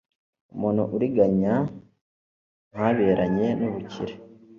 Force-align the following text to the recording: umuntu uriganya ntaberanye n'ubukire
umuntu 0.53 0.81
uriganya 0.95 1.55
ntaberanye 2.71 3.47
n'ubukire 3.59 4.15